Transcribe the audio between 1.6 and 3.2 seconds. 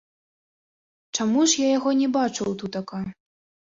я яго не бачыў тутака?